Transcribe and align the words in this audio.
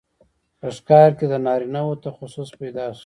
په 0.59 0.67
ښکار 0.77 1.09
کې 1.17 1.25
د 1.29 1.33
نارینه 1.45 1.81
وو 1.85 2.01
تخصص 2.05 2.49
پیدا 2.59 2.85
شو. 2.97 2.99